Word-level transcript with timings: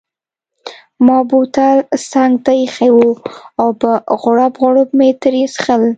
ما 1.05 1.17
بوتل 1.29 1.77
څنګته 2.11 2.51
ایښی 2.59 2.89
وو 2.95 3.09
او 3.61 3.69
په 3.81 3.89
غوړپ 4.21 4.53
غوړپ 4.61 4.89
مې 4.97 5.09
ترې 5.21 5.43
څیښل. 5.53 5.83